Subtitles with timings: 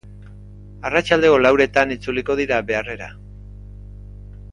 [0.89, 3.11] Arratsaldeko lauretan itzuliko dira beharrera.